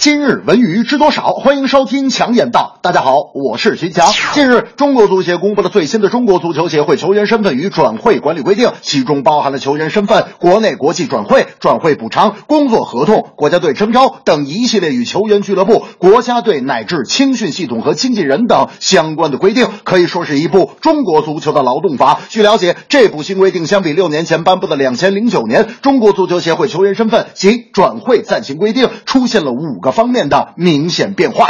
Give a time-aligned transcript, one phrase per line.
[0.00, 1.34] 今日文娱知多少？
[1.34, 2.78] 欢迎收听强言道。
[2.82, 4.12] 大家好，我是徐强。
[4.34, 22.20] 近日，中国足协公布了最新的《中国足球协会球员身份与转会管理规定》，其中包含了球员身份、国内国际转会、转会补偿、工作合同、国家队征召等一系列与球员俱乐部、国家队乃至青训系统和经纪人等相关的规定，可以说是一部中国足球的劳动法。
[22.28, 31.46] 据了解，这部新规定相比六年前颁布的两千零九年《中国足球协会球员身份及转会暂行规定》，出现了五各方面的明显变化。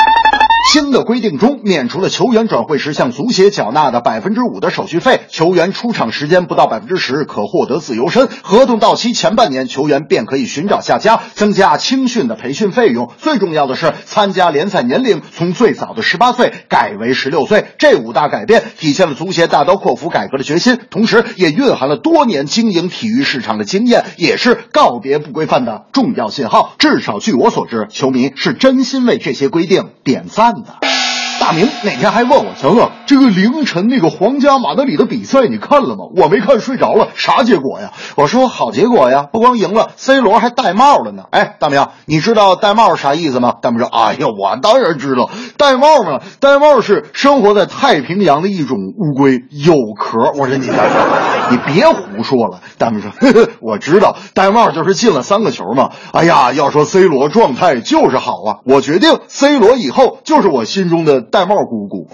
[0.72, 13.12] 新的规定中，免除了球员转会时向足协缴纳的百分之五的手续费，球员出场时间不到百分之十可获得自由身，合同到期前半年球员便可以寻找下家，增加青训的培训费用。
[13.18, 17.66] 最重要的是，参加联赛年龄从最早的十八岁改为十六岁。
[17.78, 26.74] 这五大改变体现了足协大刀阔斧改革的决心，同时也蕴含了多年经营体育市场的经验，也是告别不规范的重要信号。
[26.78, 30.53] 至少据我所知，球迷是真心为这些规定点赞
[31.40, 36.04] 大明哪天还问我强哥，这个凌晨那个皇家马德里的比赛你看了吗？
[36.16, 37.08] 我没看，睡着了。
[37.16, 37.92] 啥结果呀？
[38.14, 41.24] 我说好结果呀，不光赢了，C 罗还戴帽了呢。
[41.30, 43.52] 哎，大明，你知道戴帽啥意思吗？
[43.60, 45.28] 大明说：哎呀，我当然知道，
[45.64, 50.30] 戴帽嘛，戴帽是生活在太平洋的一种乌龟，有壳。
[50.38, 50.66] 我说你，
[51.50, 52.60] 你别胡说了。
[52.76, 55.88] 大明说：呵呵，我知道，戴帽就是进了三个球嘛。
[56.12, 61.22] 哎呀，要说 C 罗状态就是好啊，我决定 C 罗以后就是我心中的。
[61.22, 62.08] 戴帽姑姑。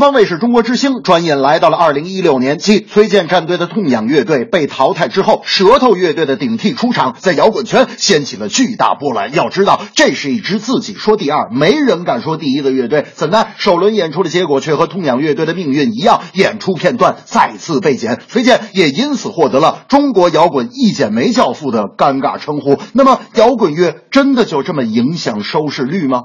[0.00, 9.34] 方卫视《中国之星》转眼来到了二零一六年，继崔健战队的痛仰乐队被淘汰之后，舌头乐队的顶替出场，在摇滚圈掀起了巨大波澜。
[9.34, 13.04] 要知道，这是一支自己说第二，没人敢说第一的乐队。
[13.12, 22.78] 怎奈首轮演出的结果却和痛仰乐队的命运一样，演出片段再次被剪，崔健也因此获得了“中国摇滚一剪梅教父”的尴尬称呼。
[22.94, 26.22] 那么，摇滚乐真的就这么影响收视率吗？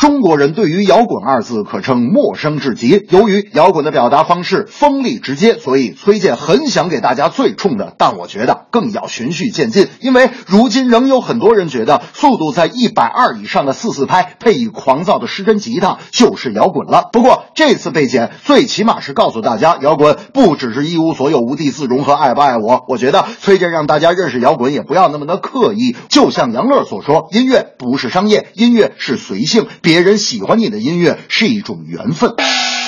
[0.00, 3.06] 中国人对于“摇滚”二字可称陌生至极。
[3.10, 9.88] 由于摇滚的表达方式锋利直接，所以崔健很想给大家最冲的，但我觉得更要循序渐进。
[10.00, 17.10] 因为如今仍有很多人觉得速度在一百二以上的四四拍，配以狂躁的失真吉他就是摇滚了。
[17.12, 22.86] 不过这次被剪，最起码是告诉大家，摇滚不只是一无所有、无地自容和爱不爱我。
[22.88, 25.94] 我觉得崔健让大家认识摇滚也不要那么的刻意。
[26.08, 32.36] 就像杨乐所说：“音乐不是商业，音乐是随性。”别人喜欢你的音乐是一种缘分。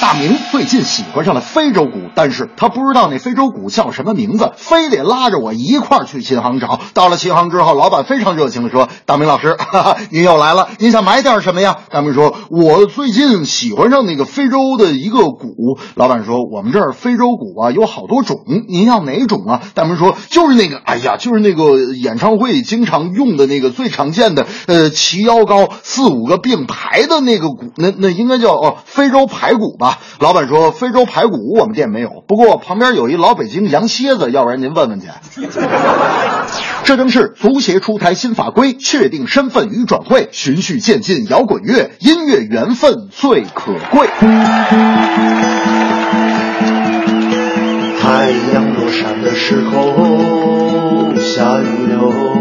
[0.02, 6.80] 大明最近喜欢上了非洲鼓，但是他不知道那非洲鼓叫什么名字，非得拉着我一块儿去琴行找。
[6.92, 35.08] 到了琴行之后，老板非常热情地说：“大明老师，哈哈，您又来了， 您想买点什么呀？”大明说：“我最近喜欢上那个非洲的一个鼓。”老板说：“我们这儿非洲鼓啊有好多种，您要哪种啊？”大明说：“就是那个，哎呀，就是那个演唱会经常用的那个最常见的，呃，齐腰高四五个并排的那个鼓，那那应该叫哦非洲排骨吧。”老板说：“非洲排骨我们店没有，不过旁边有一老北京羊蝎子，要不然您问问去。
[36.84, 41.26] ”这正是足协出台新法规，确定身份与转会，循序渐进。
[41.28, 44.08] 摇滚乐音乐缘分最可贵。
[48.00, 52.31] 太阳落山的时候，下雨了。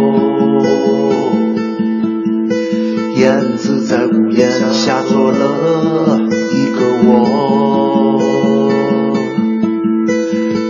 [3.21, 6.19] 燕子在屋檐下做了
[6.51, 8.19] 一个窝。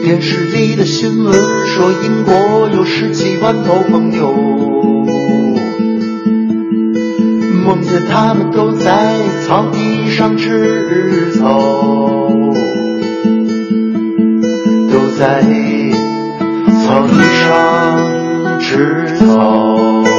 [0.04, 1.34] 电视里的新闻
[1.66, 4.34] 说英国有十几万头疯牛，
[7.64, 9.16] 梦见他们都在
[9.48, 11.58] 草地上吃草，
[14.92, 15.42] 都在
[16.84, 20.11] 草地上吃草。